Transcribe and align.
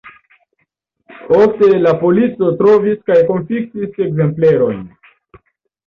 Ofte 1.41 1.69
la 1.85 1.93
polico 2.01 2.51
trovis 2.63 2.99
kaj 3.13 3.21
konfiskis 3.31 4.05
ekzemplerojn. 4.09 4.85